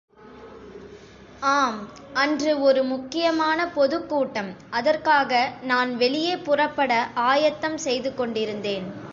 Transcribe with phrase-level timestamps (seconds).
[1.49, 1.77] ஆம்
[2.13, 5.31] அன்று ஒரு முக்கியமான பொதுக்கூட்டம் அதற்காக
[5.63, 6.91] நான் வெளியே புறப்பட
[7.27, 8.87] ஆயத்தம் செய்து கொண்டிருந்தேன்.